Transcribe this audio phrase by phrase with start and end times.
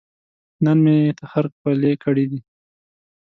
[0.63, 2.39] نن مې تخرګ خولې کړې دي